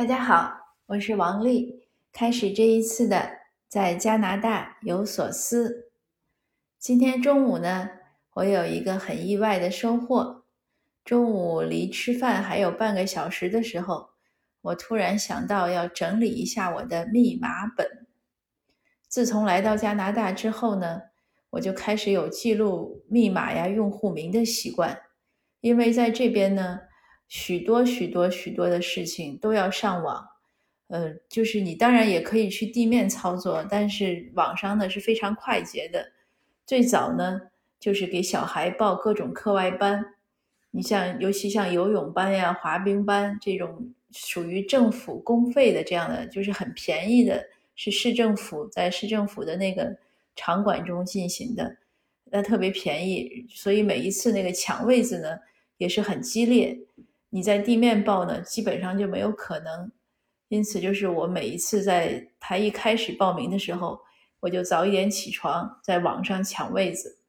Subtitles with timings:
[0.00, 1.86] 大家好，我是王丽。
[2.10, 3.32] 开始这一次的
[3.68, 5.90] 在加拿大有所思。
[6.78, 7.90] 今天中午呢，
[8.32, 10.46] 我有一个很意外的收获。
[11.04, 14.08] 中午离吃饭还有半个小时的时候，
[14.62, 17.86] 我突然想到要整理一下我的密码本。
[19.06, 21.02] 自从来到加拿大之后呢，
[21.50, 24.98] 我就开始有记录密码呀、用户名的习惯，
[25.60, 26.80] 因为在这边呢。
[27.30, 30.26] 许多许多许多的事情都要上网，
[30.88, 36.10] 呃，就是你当然也可以去地面操作，但是网上呢是非常快捷的。
[36.66, 37.40] 最早呢
[37.78, 40.04] 就是给小孩报各种课外班，
[40.72, 49.96] 你像尤其像游泳班呀、滑冰班这种属于政府公费的这样的，就是很便宜的，是市政府在市政府的那个
[50.34, 51.76] 场馆中进行的，
[52.24, 55.38] 那特别便宜，所以每一次那个抢位子呢
[55.76, 56.76] 也是很激烈。
[57.32, 59.90] 你在地面报呢，基本上就没有可能。
[60.48, 64.00] 因此，就是我每一次在他一开始报名的时候，
[64.40, 67.20] 我就早一点起床，在网上抢位子。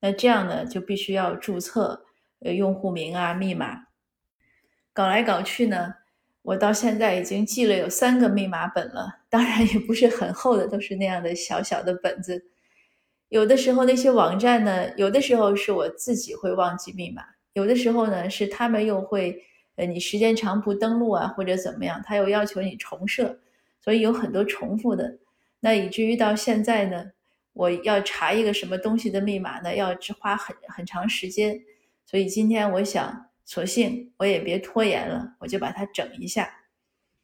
[0.00, 2.06] 那这样呢，就必须要注册
[2.40, 3.82] 呃用户名啊、密码。
[4.94, 5.92] 搞来搞去呢，
[6.40, 12.46] 我到现在已经记了有三个密码本了，当然也不是很厚的，都是那样的小小的本子。
[13.28, 19.44] 有的时候那些网站呢，有的时候是我自己会忘记密码，有的时候呢是他们又会。
[19.80, 23.38] 呃，你时间长不登录啊，或者怎么样，他又要求你重设，
[23.80, 25.16] 所以有很多重复的。
[25.58, 27.12] 那以至于到现在呢，
[27.54, 31.58] 我要查一个什么东西的密码呢，要只花很很长时间。
[32.04, 36.46] 所以今天我想，索性我也别拖延了，我就把它整一下。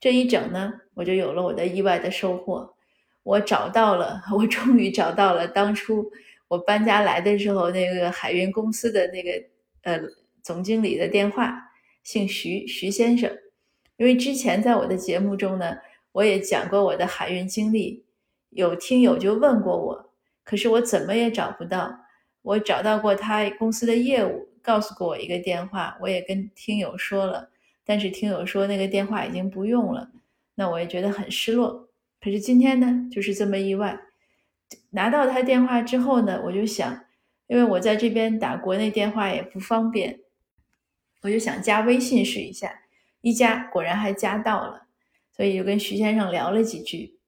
[0.00, 2.74] 这一整呢，我就有了我的意外的收获。
[3.22, 6.10] 我找到了，我终于找到了当初
[6.48, 9.30] 我搬家来的时候那个海运公司的那个
[9.82, 10.00] 呃
[10.42, 11.64] 总经理的电话。
[12.06, 13.36] 姓徐，徐先生。
[13.96, 15.76] 因为之前在我的节目中呢，
[16.12, 18.04] 我也讲过我的海运经历，
[18.50, 20.12] 有听友就问过我，
[20.44, 21.98] 可是我怎么也找不到。
[22.42, 27.50] 我找到过他公司的业务，告诉过我一个电话，我也跟听友说了，
[27.84, 30.08] 但是听友说那个电话已经不用了，
[30.54, 31.88] 那我也觉得很失落。
[32.20, 33.98] 可是今天呢，就是这么意外，
[34.90, 37.04] 拿到他电话之后呢，我就想，
[37.48, 40.20] 因为我在这边打国内电话也不方便。
[41.22, 42.72] 我就想加微信试一下，
[43.20, 44.86] 一加果然还加到了，
[45.36, 47.18] 所以就跟徐先生聊了几句。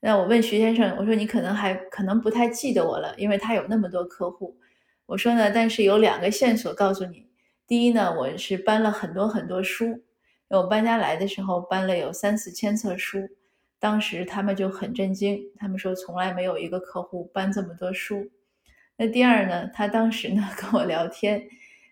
[0.00, 4.56] 那我问徐先生，我说你可能还可能不太记得我了，因为他有那么多客户。
[5.06, 7.26] 我说呢，但是有两个线索告诉你。
[7.66, 10.02] 第一呢，我是搬了很多很多书，
[10.48, 13.28] 我搬家来的时候搬了有三四千册书，
[13.80, 18.30] 当时他们就很震惊，他们说从来没有一个客户搬这么多书。
[18.96, 21.48] 那第二呢，他当时呢 跟我聊天。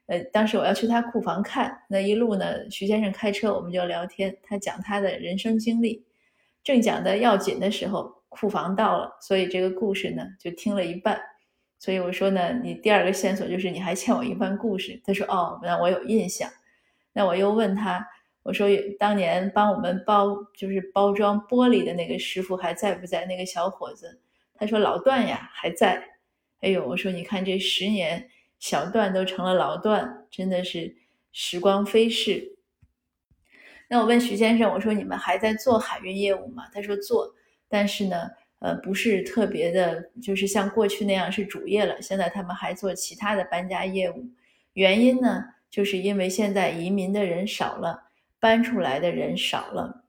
[0.06, 6.04] 呃，当时我要去他库房看，那一路呢，徐先生开车，我们就聊天，他讲他的人生经历，
[6.62, 11.18] 正讲的要紧的时候，库房到了，所以这个故事呢就听了一半，
[11.78, 15.00] 所以我说呢，你第二个线索就是你还欠我一半故事。
[15.06, 16.50] 他说哦，那我有印象。
[17.14, 18.06] 那我又问他，
[18.42, 23.24] 我说当年帮我们包就是包装玻璃的那个师傅还在不在？
[23.24, 24.20] 那个小伙子，
[24.54, 26.04] 他说老段呀还在。
[26.60, 28.28] 哎呦，我说你看这十年。
[28.64, 30.96] 小段都成了老段，真的是
[31.32, 32.56] 时光飞逝。
[33.90, 36.64] 那我问徐先生，我说你们还在做海运业务吗？
[36.72, 37.34] 他说做，
[37.68, 38.30] 但是呢，
[38.60, 42.00] 呃，不是特别的，就是像过去那样是主业了。
[42.00, 44.26] 现在他们还做其他的搬家业务，
[44.72, 48.04] 原因呢，就是因为现在移民的人少了，
[48.40, 50.06] 搬出来的人少了。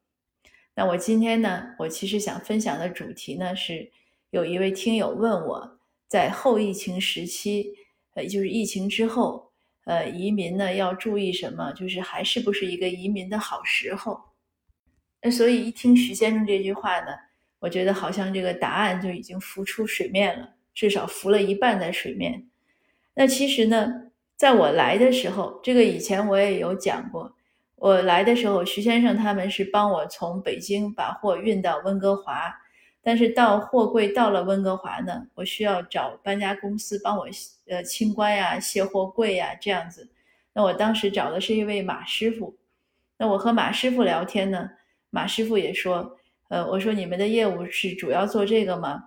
[0.75, 3.91] 那我今天呢，我其实想分享的主题呢，是
[4.29, 5.77] 有一位听友问我
[6.07, 7.73] 在后疫情时期。
[8.15, 9.51] 呃，就是疫情之后，
[9.83, 11.71] 呃，移民呢要注意什么？
[11.73, 14.19] 就是还是不是一个移民的好时候？
[15.21, 17.07] 那所以一听徐先生这句话呢，
[17.59, 22.47] 我觉得好像这个答案就已经浮出水面了，至少浮了一半在水面。
[23.13, 23.87] 那其实呢，
[24.35, 27.35] 在我来的时候，这个以前我也有讲过，
[27.75, 32.53] 我来的时候，徐先生他们是帮我从北京把货运到温哥华。
[33.07, 37.27] 但是到货柜到了温哥华呢，我需要找搬家公司帮我
[37.67, 40.09] 呃清关呀、卸货柜呀这样子。
[40.53, 42.57] 那我当时找的是一位马师傅。
[43.19, 44.67] 那我和马师傅聊天呢，
[45.11, 46.17] 马师傅也说，
[46.47, 49.03] 呃，我说你们的业务是主要做这个吗？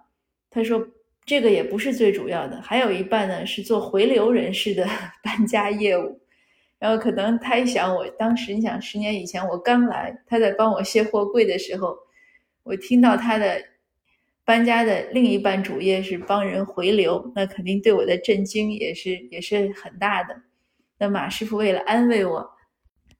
[0.49, 0.81] 他说
[1.25, 4.87] 这个也不是最主要的，还有一半呢是做回流人士的
[5.25, 6.21] 搬家业务。
[6.79, 11.99] 然后可能他一想，我当时你想十年以前我刚来，他在帮我卸货柜的时候，
[12.63, 13.61] 我听到他的。
[14.49, 20.35] 搬家的另一半主业是帮人回流，那肯定对我的震惊也是也是很大的。
[20.97, 22.51] 那马师傅为了安慰我，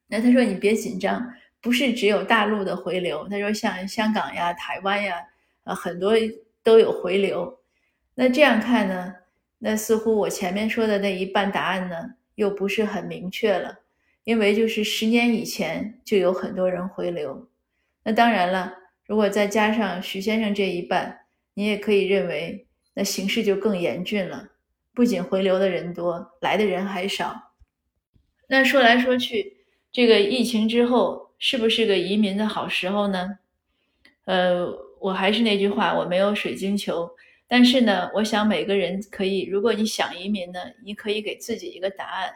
[0.07, 1.31] 那他说你别紧张，
[1.61, 3.29] 不是只有大陆的回流。
[3.29, 5.17] 他说像香港呀、台湾呀，
[5.65, 6.15] 呃，很多
[6.63, 7.59] 都有回流。
[8.15, 9.15] 那这样看呢，
[9.59, 13.81] 那似乎我前面说的那一半答案呢，又不是很明确了。
[14.25, 17.51] 因为就是十年以前就有很多人回流。
[18.03, 18.73] 那当然了，
[19.09, 21.21] 如果再加上徐先生这一半，
[21.55, 24.51] 你也可以认为那形势就更严峻了。
[24.93, 27.55] 不仅回流的人多，来的人还少。
[28.49, 29.57] 那说来说去，
[29.91, 33.39] 这个疫情之后是不是个移民的好时候呢？
[34.27, 34.69] 呃，
[35.01, 37.11] 我还是那句话，我没有水晶球，
[37.47, 42.31] 但是呢，我想每个人可以，如果你想移民呢，你可以给自己一个答案。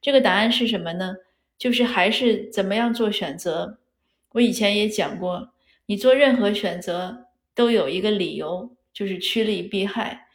[0.00, 1.14] 这个答案是什么呢？
[1.56, 3.78] 就是还是怎么样做选择。
[4.30, 5.52] 我以前也讲过，
[5.86, 10.28] 你做任何选择都有一个理由，就是趋利避害。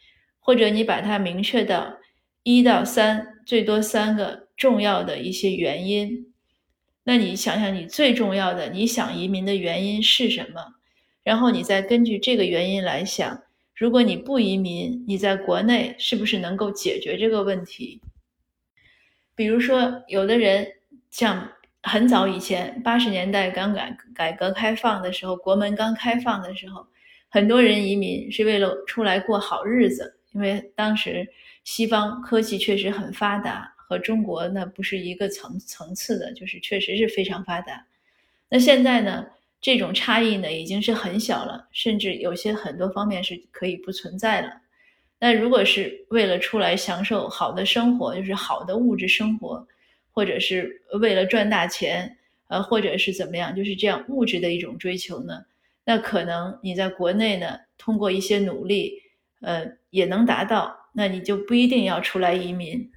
[0.44, 1.98] 或者你把它明确到
[2.42, 6.32] 一到三，最多三个重要的一些原因。
[7.04, 10.74] 那你想想，你最重要的你想移民的原因是什么？
[11.22, 13.42] 然后你再根据这个原因来想，
[13.76, 18.00] 如果你不移民，你在国内是不是能够解决这个问题？
[19.36, 20.66] 比如说，有的人
[21.08, 21.51] 像
[21.82, 26.86] 很早以前，八十年代刚改改革开放的时候，国门刚开放的时候，
[27.28, 30.18] 很多人移民是为了出来过好日子。
[30.32, 31.28] 因为当时
[31.62, 37.84] 西方科技确实很发达，和中国那不是一个层层次的，就是确实是非常发达。
[38.48, 39.26] 那现在呢，
[39.60, 44.50] 这种差异呢已经是很小了，甚至有些很多方面是可以不存在了。
[45.18, 49.66] 那如果是为了出来享受好的生活，就是好的物质生活，
[50.12, 52.16] 或者是为了赚大钱，
[52.48, 55.44] 呃，或者是怎么样，就是这样物质的一种追求呢？
[55.84, 59.00] 那可能你在国内呢，通过一些努力。
[59.44, 62.92] 呃，也能达到，那你就不一定要出来移民。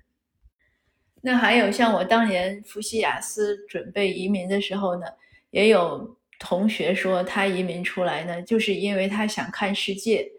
[1.23, 5.07] 那还有像我当年复习雅思准备移民的时候呢，
[5.49, 10.31] 也有同学说他移民出来呢，就是因为他想看世界。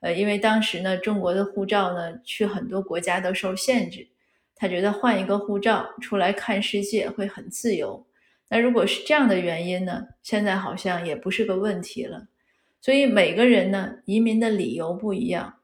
[0.00, 4.06] 呃，因为当时呢，中国的护照呢，去很多国家都受限制，
[4.56, 8.06] 他觉得换一个护照出来看世界会很自由。
[8.48, 12.28] 那如果是这样的原因呢，现在好像也不是个问题了。
[12.80, 15.54] 所以每个人呢，移民的理由不一样。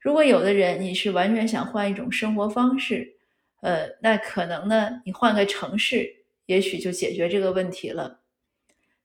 [0.00, 3.16] 如果有的人你是完全想换一种生活方式，
[3.60, 6.10] 呃，那可能呢，你换个城市，
[6.46, 8.20] 也许就解决这个问题了。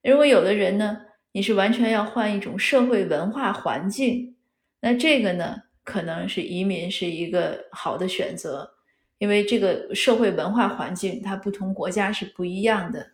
[0.01, 0.98] 如果有的人呢，
[1.34, 4.36] 你是完全要换一种社会文化环境，
[4.80, 8.75] 那这个呢，可能是移民是一个好的选择，
[9.18, 13.12] 因为这个社会文化环境它不同国家是不一样的。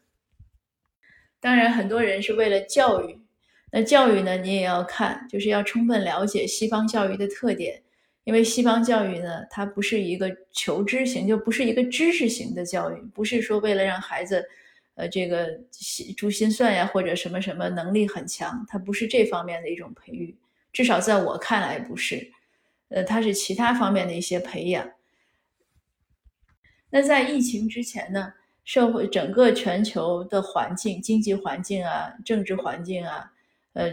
[1.40, 3.20] 当然，很多人是为了教育。
[3.72, 7.82] 那教育呢，你也要看，就是要充分了解西方教育的特点，
[8.26, 14.46] 因为西方教育呢，它不是一个求知型，就不是一个知识型的教育，不是说为了让孩子，
[14.96, 20.36] 呃，这个心珠心算呀或者什么什么能力很强，它不是这方面的一种培育，
[20.74, 22.30] 至少在我看来不是，
[22.90, 24.88] 呃，它是其他方面的一些培养。
[26.92, 28.34] 那在疫情之前呢，
[28.64, 33.32] 社会整个全球的环境、经济环境啊、政治环境啊。
[33.74, 33.90] 呃，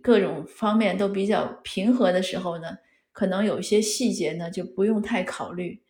[0.00, 2.78] 各种方面都比较平和的时候呢，
[3.12, 5.80] 可能有些细节呢就不用太考虑。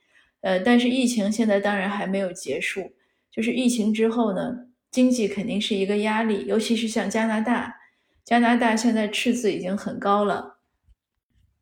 [0.41, 2.93] 呃，但是疫情现在当然还没有结束，
[3.31, 7.77] 就是疫情之后呢，经济肯定是一个压力，尤其是像加拿大，
[8.25, 10.57] 加拿大现在赤字已经很高了。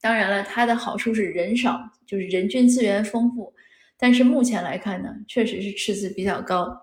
[0.00, 3.52] 当然了，它的好处是人少，就是人均资源丰富，
[3.98, 6.80] 但是目前来看呢，确实是赤字比较高。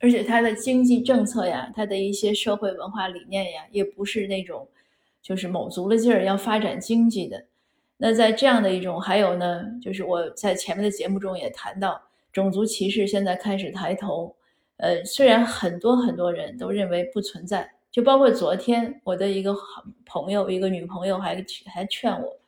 [0.00, 4.66] 而且它的经济政策呀，它的一些社会文化理念呀，也不是那种
[5.22, 7.44] 就是卯足了劲儿要发展经济的。
[7.98, 12.00] 那在这样的一种，还有呢，就是我在前面的节目中也谈到，
[12.32, 14.34] 种族歧视现在开始抬头。
[14.78, 22.38] 呃，虽然很多很多人都认为不存在，就包括昨天我的一个好朋友，一个女朋友还还劝我，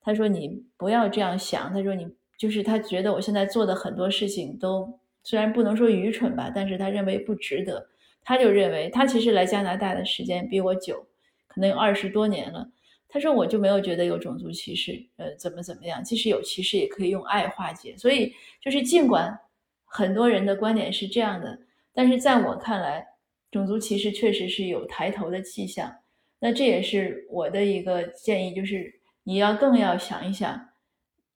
[0.00, 2.06] 她说你不要这样想，她说你
[2.40, 4.98] 就是他觉得我现在做的很多事情都。
[5.22, 7.86] 虽然不能说愚蠢吧，但是他认为不值得。
[8.22, 11.06] 他就认为他其实来加拿大的时间比我久，
[11.46, 12.66] 可能有二十多年了。
[13.06, 16.02] 他说我就没有觉得有种族歧视，呃，怎么怎么样？
[16.02, 17.94] 即使有歧视，也可以用爱化解。
[17.98, 18.32] 所以
[18.62, 19.38] 就是尽管
[19.84, 21.58] 很多人的观点是这样的，
[21.92, 23.06] 但是在我看来，
[23.50, 25.94] 种族歧视确实是有抬头的迹象。
[26.38, 28.90] 那这也是我的一个建议，就是
[29.24, 30.69] 你要更要想一想。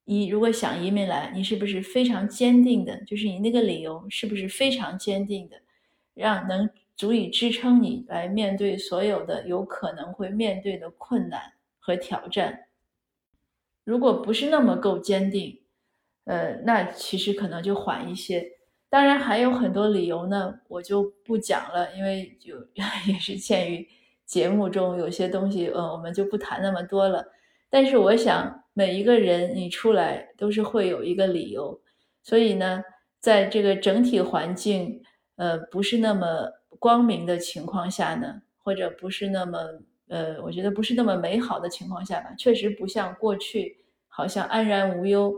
[0.05, 3.03] 你如果想移民来，你是不是非常坚定的？
[3.05, 5.57] 就是你那个理由是不是非常坚定的，
[6.13, 12.67] 让能足以支撑你来面对所有的有可能会面对的困难和挑战？
[13.85, 15.61] 如果不是那么够坚定，
[16.25, 18.53] 呃，那其实可能就缓一些。
[18.91, 22.57] 当然还有很多理由呢，我就不讲了，因为就
[23.11, 23.89] 也是鉴于
[24.25, 27.27] 节目中有些东西，呃，我们就不谈那么多了。
[27.75, 31.81] 但是我想，每一个人你出来都是会有一个理由，
[32.23, 32.85] 所以呢，
[33.19, 35.03] 在这个整体环境
[35.35, 39.59] 呃不是那么光明的情况下呢，或者不是那么
[40.07, 43.77] 呃，我觉得不是那么美好的情况下吧，确实不像过去
[44.07, 45.35] 好像安然无忧。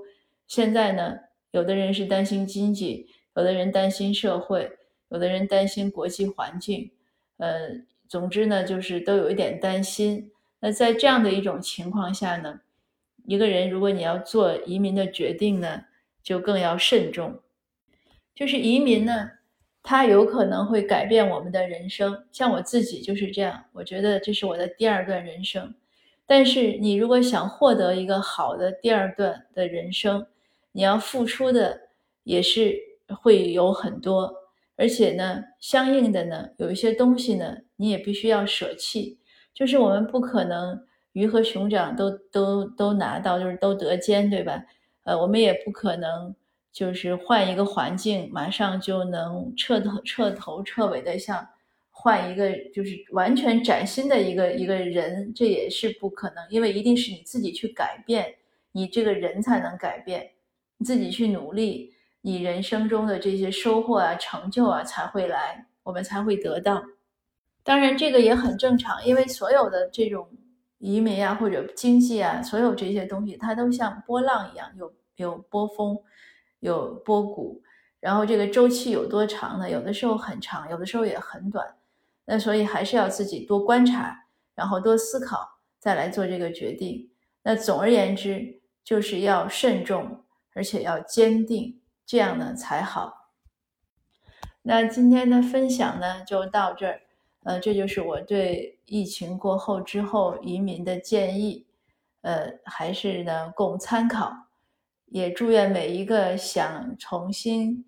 [0.47, 1.17] 现在呢，
[1.53, 3.09] 有的人是担心经济。
[3.35, 4.71] 有的人担心社会，
[5.09, 6.91] 有的人担心国际环境，
[7.39, 7.71] 呃，
[8.11, 10.31] 总之呢，就是都有一点担心。
[10.67, 12.59] 那在这样的一种情况下呢，
[13.25, 15.85] 一个人如果你要做移民的决定呢，
[16.25, 17.41] 就更要慎重。
[18.35, 19.31] 就是移民呢，
[19.81, 22.27] 它有可能会改变我们的人生。
[22.33, 25.73] 像我自己就是这样，我觉得这是我的第二段人生。
[26.27, 30.27] 但是你如果想获得一个好的第二段的人生，
[30.73, 31.81] 你要付出的
[32.25, 32.77] 也是。
[33.23, 34.35] 会有很多，
[34.75, 39.21] 而且呢，相应的呢，有一些东西呢，你也必须要舍弃。
[39.57, 40.79] 就是我们不可能
[41.13, 44.63] 鱼和熊掌都都都拿到，就是都得兼，对吧？
[45.05, 46.37] 呃，我们也不可能
[46.71, 51.49] 就是换一个环境，马上就能彻头彻头彻尾的像
[51.91, 58.35] 换一个就是完全崭新的一个一个人，这也是不可能，因为一定是你自己去改变，
[58.73, 60.33] 你这个人才能改变，
[60.77, 61.95] 你自己去努力。
[62.21, 66.83] 你人生中的这些收获啊、成就啊才会来，我们才会得到。
[67.67, 70.29] 当然，这个也很正常，因为所有的这种
[70.79, 75.99] 移民啊或者经济啊，所有这些东西，它都像波浪一样，有有波峰，
[76.61, 77.61] 有波谷。
[77.99, 79.69] 然后这个周期有多长呢？
[79.69, 81.67] 有的时候很长，有的时候也很短。
[82.25, 84.17] 那所以还是要自己多观察，
[84.55, 87.11] 然后多思考，再来做这个决定。
[87.43, 91.81] 那总而言之，就是要慎重，而且要坚定。
[92.07, 93.33] 这样呢才好。
[94.63, 97.01] 那今天的分享呢就到这儿，
[97.47, 101.65] 呃，这就是我对疫情过后之后移民的建议，
[102.23, 104.33] 呃，还是呢供参考。
[105.07, 107.85] 也祝愿每一个想重新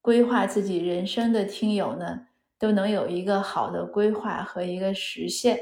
[0.00, 2.26] 规划自己人生的听友呢，
[2.58, 5.60] 都能有一个好的规划和一个实现。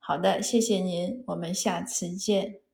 [0.00, 2.67] 好的，谢谢您，我们下次见。